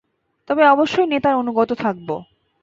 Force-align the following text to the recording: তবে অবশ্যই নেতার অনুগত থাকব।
তবে 0.49 0.63
অবশ্যই 0.67 1.07
নেতার 1.07 1.35
অনুগত 1.35 1.69
থাকব। 1.73 2.09